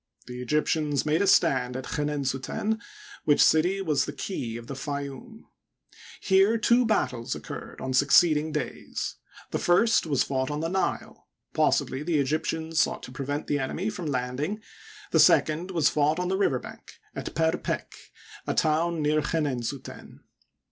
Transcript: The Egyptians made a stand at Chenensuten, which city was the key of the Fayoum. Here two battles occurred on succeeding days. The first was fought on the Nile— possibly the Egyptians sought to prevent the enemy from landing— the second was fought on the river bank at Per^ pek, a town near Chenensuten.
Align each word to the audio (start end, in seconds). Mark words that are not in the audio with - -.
The 0.25 0.41
Egyptians 0.41 1.05
made 1.05 1.21
a 1.21 1.27
stand 1.27 1.77
at 1.77 1.91
Chenensuten, 1.93 2.81
which 3.23 3.39
city 3.39 3.81
was 3.83 4.05
the 4.05 4.11
key 4.13 4.57
of 4.57 4.65
the 4.65 4.73
Fayoum. 4.73 5.43
Here 6.19 6.57
two 6.57 6.87
battles 6.87 7.35
occurred 7.35 7.79
on 7.79 7.93
succeeding 7.93 8.51
days. 8.51 9.17
The 9.51 9.59
first 9.59 10.07
was 10.07 10.23
fought 10.23 10.49
on 10.49 10.59
the 10.59 10.69
Nile— 10.69 11.27
possibly 11.53 12.01
the 12.01 12.17
Egyptians 12.17 12.79
sought 12.81 13.03
to 13.03 13.11
prevent 13.11 13.45
the 13.45 13.59
enemy 13.59 13.91
from 13.91 14.07
landing— 14.07 14.63
the 15.11 15.19
second 15.19 15.69
was 15.69 15.87
fought 15.87 16.17
on 16.17 16.29
the 16.29 16.35
river 16.37 16.57
bank 16.57 16.93
at 17.15 17.31
Per^ 17.35 17.61
pek, 17.61 17.93
a 18.47 18.55
town 18.55 19.03
near 19.03 19.21
Chenensuten. 19.21 20.21